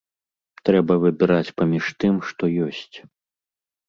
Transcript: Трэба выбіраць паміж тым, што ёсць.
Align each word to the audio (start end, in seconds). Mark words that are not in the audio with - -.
Трэба 0.69 0.95
выбіраць 1.03 1.53
паміж 1.61 1.85
тым, 2.05 2.15
што 2.31 2.43
ёсць. 2.69 2.97